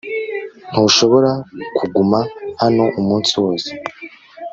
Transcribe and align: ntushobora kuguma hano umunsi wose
ntushobora 0.71 1.31
kuguma 1.77 2.19
hano 2.61 2.85
umunsi 2.99 3.33
wose 3.43 3.69